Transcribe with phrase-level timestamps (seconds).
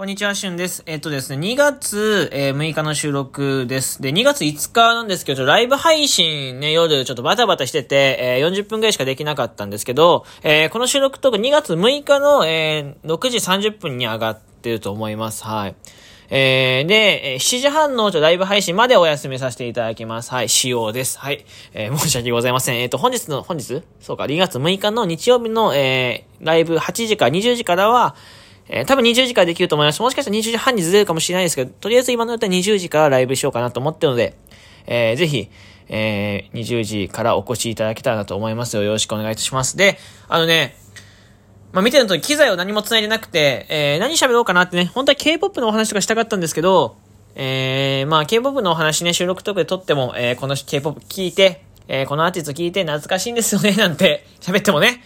[0.00, 0.82] こんにちは、しゅんです。
[0.86, 4.00] えっ、とですね、2月、えー、6日の収録です。
[4.00, 15.44] で、2月5日なんですけど、ライブ配信ね、夜ちょっとバタバタしてて、えー、40分ぐらいしかできなかったんですけど、えー、この収録とか2月6日の、えー、6時30分に上がってると思います。
[15.44, 15.74] はい。
[16.30, 20.30] えー、で、7時半のライブ配信までお休みさせていただきます。
[20.30, 21.18] はい、仕様です。
[21.18, 21.44] はい。
[21.74, 22.78] えー、申し訳ございません。
[22.78, 23.82] えっ、ー、と、本日の、本日？
[24.00, 28.16] そうか、2月6日の日曜日の、えー、ライブ8時から20時からは、
[28.72, 30.00] えー、多分20時からできると思います。
[30.00, 34.36] もしかしたら20時半にずれるかもしれないですけど、とりあえず今のだったら20時からライブしようかなと思ってるので、
[34.86, 35.50] えー、ぜひ、
[35.88, 38.84] えー、20時からお越しいただけたらなと思いますよ。
[38.84, 39.76] よろしくお願いいたします。
[39.76, 39.98] で、
[40.28, 40.76] あのね、
[41.72, 46.96] まあ、見てると機材を何も繋いでなくて、えー、何喋ろうかなってね、本当は K-POP のお話とかしたかったんですけど、
[47.34, 55.02] えー、まあ、K-POP のお話ね、収録とかで撮っても、えー、この K-POP 聞いて、えー、このアーティスト聞いて懐かしいんですよね、なんて喋ってもね、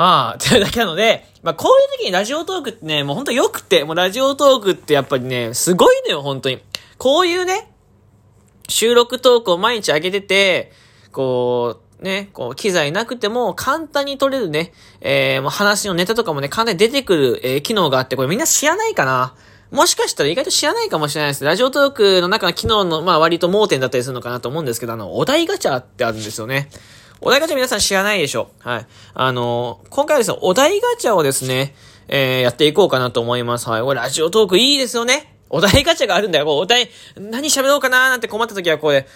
[0.00, 6.58] はあ、っていうだけなので、まあ、こういう時にラジオトークってね、もうほんと良くて、もうラジオトークってやっぱりね、すごいのよ、本当に。
[6.96, 7.70] こういうね、
[8.66, 10.72] 収録トークを毎日上げてて、
[11.12, 19.34] こう、ね、こう、機材なくても簡単に撮れるね、えー、もう話のネタとかもね、簡単に出てくる、えー、機能があって、これみんな知らないかな
[19.70, 21.44] もしかしたら意外と知らないかもしれないです。
[21.44, 26.70] ラジオトークの中の機能の、まあ割と盲点だったりするのかなと思うんですけど、あの、お題ガチャってあるんですよね。
[27.22, 28.86] お題ガチャ皆さん知らないでしょはい。
[29.12, 31.74] あのー、今回はですね、お題ガチャをですね、
[32.08, 33.68] えー、やっていこうかなと思います。
[33.68, 33.82] はい。
[33.82, 35.36] これラジオトークいいですよね。
[35.50, 36.46] お題ガチャがあるんだよ。
[36.46, 39.06] こうお題、何喋ろうかなーなんて困った時はこれ、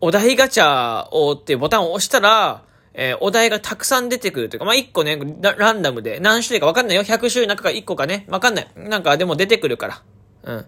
[0.00, 2.62] お題ガチャをっていうボタンを押したら、
[2.94, 7.02] えー、お題がたくさん出てくるというか、まあ、1個ねラ、ンダムで、何種類かわかんないよ。
[7.02, 8.70] 100種類の中か1個かね、わかんない。
[8.76, 10.02] なんかでも出てくるから。
[10.44, 10.66] うん。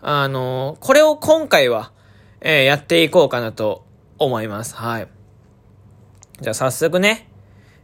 [0.00, 1.92] あのー、これを今回は、
[2.40, 3.84] えー、やっていこうかなと
[4.18, 4.74] 思います。
[4.74, 5.08] はい。
[6.40, 7.28] じゃあ早速ね、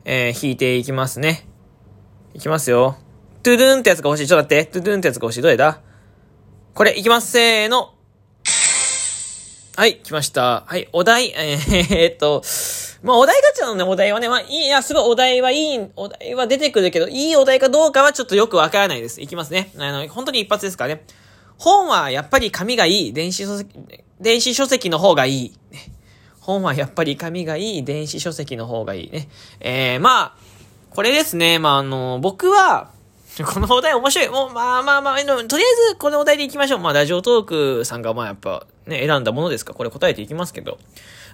[0.04, 1.46] えー、弾いていきますね。
[2.34, 2.96] いきますよ。
[3.42, 4.26] トゥドゥンってやつが欲しい。
[4.26, 4.72] ちょっと待って。
[4.72, 5.42] トゥドゥンってやつが欲しい。
[5.42, 5.80] どれだ？
[6.74, 7.30] これ、いきます。
[7.30, 7.94] せーの。
[9.76, 10.64] はい、来ました。
[10.66, 12.42] はい、お題、えー、っと、
[13.02, 19.22] まあ、お題ガチャのね、お題はね、まあ、いい、いや、すごいお題はいい、お題は出てくるけど、いいお題かどうかはちょっとよくわからないです。
[19.22, 19.72] いきますね。
[19.78, 21.04] あの、本当に一発ですからね。
[21.56, 23.12] 本はやっぱり紙がいい。
[23.12, 23.70] 電子書籍、
[24.20, 25.58] 電子書籍の方がいい。
[26.50, 29.28] 本はやっぱり紙がいい、電子書籍の方がいいね。
[29.60, 30.34] えー、まあ、
[30.90, 32.90] これですね、まあ、あの、僕は、
[33.54, 34.28] このお題面白い。
[34.28, 35.46] もう、まあまあまあ、とりあえ
[35.90, 36.80] ずこのお題でいきましょう。
[36.80, 40.78] まあ、ラジオトークさんがまあやっぱね、選んだものですかこれ答えていきますけど。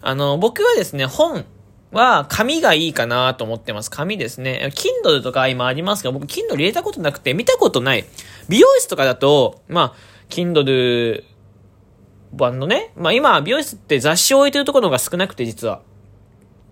[0.03, 1.47] あの、僕はですね、本
[1.91, 3.91] は紙がいいかなと思ってます。
[3.91, 4.71] 紙ですね。
[5.05, 8.05] Kindle とか今ありますけど、僕 Kindle 入れたことなくて見たことない。
[8.49, 9.95] 美容室とかだと、まあ、
[10.29, 11.25] Kindle
[12.37, 15.81] 版のね、まあ今、美容室って雑誌を置いてるところが少なくて、実は。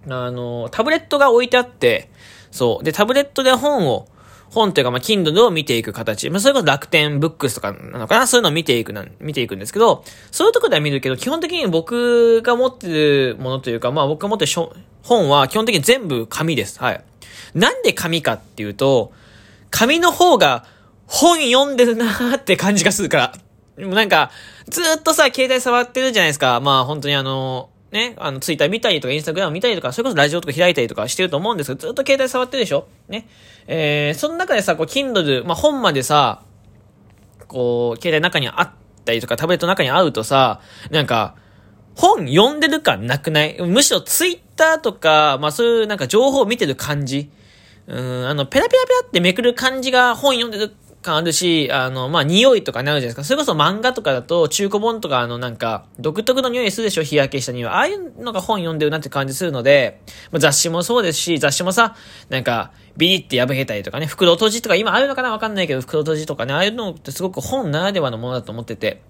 [0.08, 2.10] あの、タブレットが置いてあって、
[2.50, 2.84] そう。
[2.84, 4.06] で、タブレットで本を、
[4.50, 6.30] 本というか、まあ、Kindle を見ていく形。
[6.30, 8.26] まあ、それこそ楽天ブックスとかなのかな？
[8.28, 14.52] そういうのを見ていくな、見ていくんですけど、そういうとこでは見るけど、基本的に僕が持ってるものというか、まあ、僕が持ってる
[15.02, 16.78] 本は基本的に全部紙です。
[16.78, 17.04] はい。
[17.54, 19.12] なんで紙かっていうと、
[19.70, 20.66] 紙の方が
[21.06, 23.32] 本読んでるなーって感じがするから。
[23.76, 24.30] でもなんか、
[24.68, 26.60] ずっとさ、携帯触ってるじゃないですか。
[26.60, 32.86] まあ本当にあの、ね、あの、ツイッター見たりとか、インスタグラム見たりとか、それこそラジオとか開いたりとかしてると思うんですけど、ずっと携帯触ってるでしょ？
[33.08, 33.28] ね。
[33.66, 36.42] えー、その中でさ、こう、Kindle、まあ本までさ、
[37.46, 38.70] こう、携帯の中にあっ
[39.04, 40.60] たりとか、タブレットの中にあるとさ、
[40.90, 41.36] なんか、
[41.94, 43.60] 本読んでる感なくない？
[43.60, 47.30] むしろツイッターとか、まあそういうなんか情報を見てる感じ。
[47.86, 53.24] うん、あの、ペラペラペラってめくる感じが本読んでる感あるし、あの、まあ、匂いとかなるじゃないですか。
[53.24, 57.02] それこそ漫画とかだと、中古本とか、あの、なんか、独特の匂いするでしょ？
[57.02, 57.70] 日焼けした匂い。
[57.70, 60.00] ああいうのが本読んでるなって感じするので、
[60.32, 61.94] まあ、雑誌もそうですし、雑誌もさ、
[62.30, 69.02] なんか、ビリって破けたりとかね、袋閉じとか、今あるのかなわかんないけど、袋閉じとかね、ああいうのってすごく本ならではのものだと思ってて、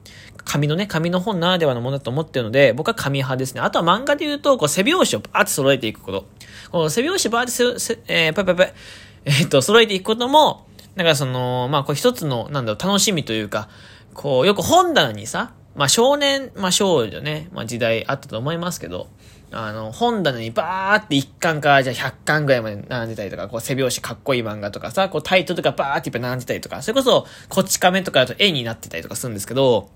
[0.44, 3.60] 紙のね、紙の本ならではのものだと思ってるので、僕は紙派ですね。
[3.60, 6.26] あとは漫画で言うと、こう、背表紙をバーって揃えていくこと。
[6.70, 10.63] この背表紙バーってせ、えー、パパパ、えー、っと、揃えていくことも、
[10.96, 13.68] だからその、まあこれ一つの、なんだろう、楽しみというか、
[14.14, 19.08] こう、よく本棚にさ、まあ少年、まあ少女ね、まあ時代あったと思いますけど、
[19.50, 29.90] あの、本棚にバーって1巻からじゃあ100巻ぐらいまで並んでたりとか、こう背表紙かっこいい漫画とかさ、こうタイトルがバーっていっぱい並んでたりとか、それこそこっち亀とかだと絵になってたりとかするんですけど、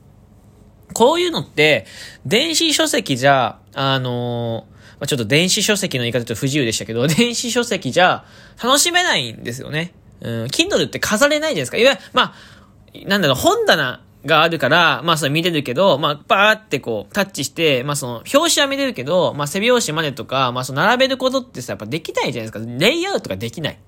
[0.94, 1.86] こういうのって、
[2.24, 8.24] 電子書籍じゃ、あのー、まあ、ちょっと電子書籍の言い方ちょっと不自由でしたけど、 電子書籍じゃ
[8.62, 9.92] 楽しめないんですよね。
[10.20, 11.76] うん、Kindle って飾れないじゃないですか。
[11.76, 22.72] いわゆる、まあ、なんだろう、本棚があるから、まあそれ見れるけど、まあバーってこうタッチして、まあその表紙は見れるけど、まあ背表紙までとか、まあその並べることってさ、やっぱできないじゃないですか。
[22.78, 23.78] レイアウトができない。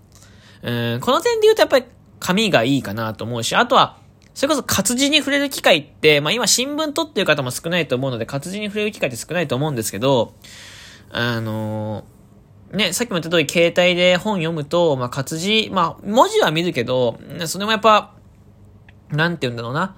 [0.63, 1.87] うん、この点で言うとやっぱり
[2.19, 3.99] 紙がいいかなと思うし、あとは、
[4.35, 10.35] それこそ活字に触れる機会って、まあ今新聞取ってる方も少ないと思うので、活字に触れる機会って少ないと思うんですけど、
[11.11, 12.05] あの、
[12.73, 18.15] ね、さっきも言った通り携帯で本読むと、まあ活字、まあ文字は見るけど、それもやっぱ、
[19.11, 19.97] なんて言うんだろうな。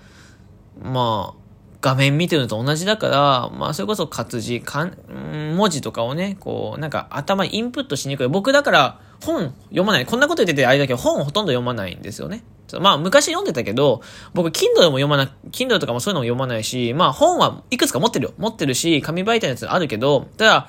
[0.80, 1.42] まあ、
[1.82, 8.28] 画面見てるのと同じだから、まあ、それこそ活字、かん、文字とかをね、こう、なんか頭にインプットしにくい。
[8.28, 10.06] 僕だから本読まない。
[10.06, 12.44] こんなこと言っててあれだけど本ほとんど読まないんですよね。
[12.80, 14.00] まあ、昔読んでたけど、
[14.32, 18.32] 僕、Kindle も読まな、Kindle とかもそういうのも読まないし、まあ、本はいくつか持ってるよ。
[18.38, 20.68] 持ってるし、紙媒体のやつあるけど、ただ、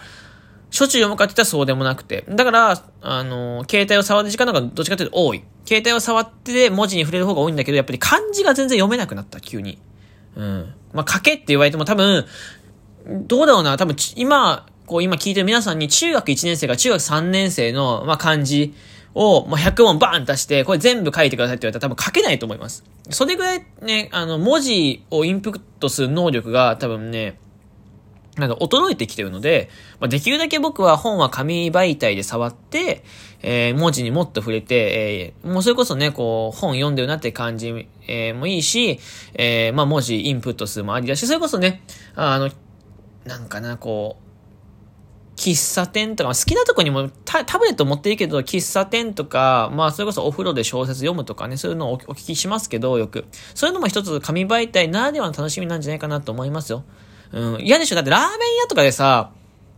[0.74, 2.26] しょっちゅう読むかって言ったらそうでもなくて。
[2.28, 5.44] だから、あの、携帯を触る時間の方がどっちかというと多い。
[5.68, 9.78] 携帯を触って文字に触れる方が多いんだけど、やっぱり漢字が全然読めなくなった、急に。
[10.36, 10.74] うん。
[10.92, 12.26] まあ、書けって言われても多分、
[13.06, 18.74] どうだろうな、多分、今、こう今聞いてる皆さんに中学1年生か中学3年生の、まあ、漢字
[19.14, 22.84] を、まあ、100問バーン出して、これ全部書いてくださいって言われたら多分書けないと思います。
[23.12, 27.38] それぐらいね、あの、文字をインプットする能力が多分ね、
[28.38, 29.70] なんか衰えてきてるので、
[30.00, 33.04] まあ、できるだけ僕は本は紙媒体で触って、
[33.44, 39.00] えー、文字にもっと触れて、えー、もうそれこそね、こう、本読んでるなって感じ、えー、もいいし、
[39.36, 41.84] えー、まあ、文字インプット数もありだし、それこそね、
[42.16, 42.50] あの、
[43.26, 44.24] なんかな、こう、
[45.36, 53.26] 喫茶店とか、好きなとこにもタブレット持っていいけど、喫茶店とか、まあ、それこそお風呂で小説読むとかね、そういうのをお聞きしますけど、よく。
[53.56, 56.84] そういうのも一つ紙媒体ならではの楽しみなんじゃないかなと思いますよ。
[57.34, 57.96] うん、嫌でしょ。
[57.96, 58.30] だってラーメン
[58.62, 59.32] 屋とかでさ、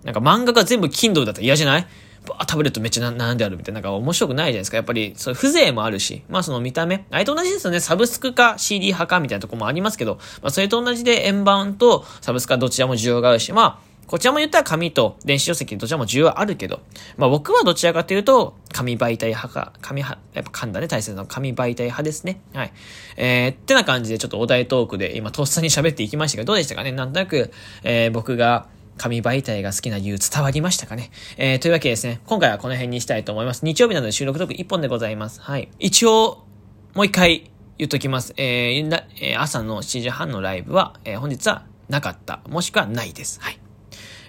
[0.04, 1.88] なんか漫画が全部 Kindle だったら嫌じゃない？
[2.28, 3.58] バータブレットめっちゃ並んである？
[3.58, 4.78] みたいな、なんか面白くないじゃないですか。
[4.78, 7.80] やっぱり、そう風情もあるし、まあその見た目、あれと同じですよね。
[7.80, 16.82] サブスクか CD 派かみたいなとこもありますけど、まあそれと同じで円盤とサブスクはどちらも需要があるし、まあ、こちらも言ったら紙と電子書籍どちらも需要あるけど、
[17.18, 22.42] まあ僕はどちらかというと、紙媒体派か、紙派、やっぱ噛んだね、大切な紙媒体派ですね。
[22.54, 22.74] はい。
[23.18, 26.92] えー、ってな感じでちょっとお題トークで今とっさに喋っていきましたが、どうでしたかね？
[26.92, 27.52] なんとなく、
[27.84, 28.68] えー、僕が、
[28.98, 31.12] 紙媒体が好きな理由伝わりましたかね？
[31.38, 33.66] えー、というわけでですね、今回はこの辺にしたいと思います。
[33.66, 35.42] 日曜日なので収録トーク1本でございます。
[35.42, 35.70] はい。
[35.80, 36.46] 一応、
[36.94, 38.34] もう一回言っときます。
[38.38, 42.40] えー、朝の7時半のライブは、えー、本日はなかった。
[42.48, 43.42] もしくはないです。
[43.42, 43.60] はい。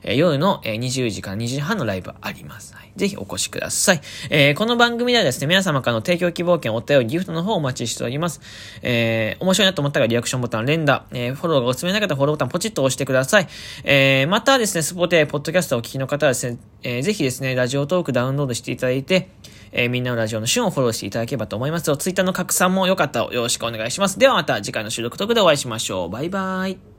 [0.02, 2.75] えー、夜の、えー、20時から2時半のライブあります。
[2.75, 2.93] はい。
[2.96, 4.00] ぜひお越しください。
[4.31, 8.40] えー、この番組ではですね、皆様からの提供希望券、お便り、ギフトの方をお待ちしております。
[8.82, 13.48] えー、面白いなと思ったらリアクションボタン連打、えー、フォローがおすすめな方はフォローボタンポチッと押してください。
[13.84, 19.28] えー、またですね、スポーティポッドキャストをお聞きの方はですね、えー、ぜひですね、ラジオトークダウンロードしていただいて、
[19.72, 21.96] えー、みんなのラジオの旬をフォローしていただければと思います。
[21.96, 24.19] ツイッターの拡散もよかったらよろしくお願いします。
[24.19, 26.10] ではまた次回の収録トークでお会いしましょう。
[26.10, 26.95] バイバーイ。